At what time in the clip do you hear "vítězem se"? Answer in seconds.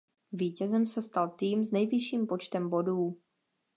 0.31-1.01